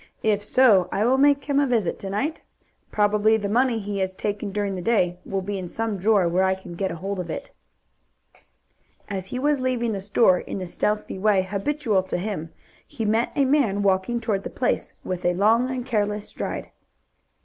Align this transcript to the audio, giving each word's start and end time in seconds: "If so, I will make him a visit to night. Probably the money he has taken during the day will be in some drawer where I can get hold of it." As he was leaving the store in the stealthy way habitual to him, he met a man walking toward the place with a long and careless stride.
"If 0.23 0.43
so, 0.43 0.89
I 0.91 1.05
will 1.05 1.19
make 1.19 1.45
him 1.45 1.59
a 1.59 1.67
visit 1.67 1.99
to 1.99 2.09
night. 2.09 2.41
Probably 2.89 3.37
the 3.37 3.47
money 3.47 3.77
he 3.77 3.99
has 3.99 4.15
taken 4.15 4.51
during 4.51 4.73
the 4.73 4.81
day 4.81 5.19
will 5.25 5.43
be 5.43 5.59
in 5.59 5.67
some 5.67 5.97
drawer 5.99 6.27
where 6.27 6.41
I 6.43 6.55
can 6.55 6.73
get 6.73 6.89
hold 6.89 7.19
of 7.19 7.29
it." 7.29 7.51
As 9.11 9.27
he 9.27 9.37
was 9.37 9.61
leaving 9.61 9.91
the 9.91 10.01
store 10.01 10.39
in 10.39 10.57
the 10.57 10.65
stealthy 10.65 11.19
way 11.19 11.43
habitual 11.43 12.01
to 12.01 12.17
him, 12.17 12.51
he 12.87 13.05
met 13.05 13.31
a 13.35 13.45
man 13.45 13.83
walking 13.83 14.19
toward 14.19 14.43
the 14.43 14.49
place 14.49 14.93
with 15.03 15.23
a 15.23 15.35
long 15.35 15.69
and 15.69 15.85
careless 15.85 16.27
stride. 16.27 16.71